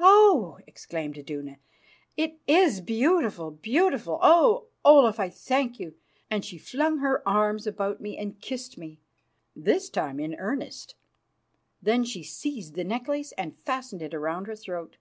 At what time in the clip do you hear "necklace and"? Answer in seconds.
12.84-13.58